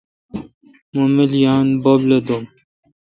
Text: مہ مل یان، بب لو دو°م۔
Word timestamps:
مہ 0.93 1.03
مل 1.15 1.31
یان، 1.43 1.67
بب 1.83 2.01
لو 2.09 2.19
دو°م۔ 2.27 2.43